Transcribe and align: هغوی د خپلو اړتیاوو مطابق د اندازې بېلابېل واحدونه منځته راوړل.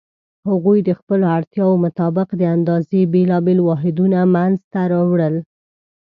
هغوی 0.49 0.79
د 0.83 0.89
خپلو 0.99 1.25
اړتیاوو 1.37 1.81
مطابق 1.85 2.27
د 2.35 2.41
اندازې 2.55 2.99
بېلابېل 3.13 3.59
واحدونه 3.69 4.19
منځته 4.35 4.79
راوړل. 4.93 5.35